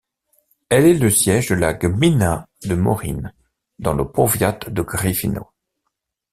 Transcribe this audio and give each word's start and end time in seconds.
Elle 0.69 0.87
est 0.87 0.95
le 0.97 1.11
siège 1.11 1.49
de 1.49 1.53
la 1.53 1.75
gmina 1.75 2.49
de 2.63 2.73
Moryń, 2.73 3.29
dans 3.77 3.93
le 3.93 4.11
powiat 4.11 4.57
de 4.67 4.81
Gryfino. 4.81 5.51